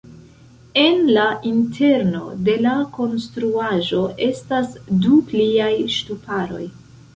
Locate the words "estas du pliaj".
4.31-5.71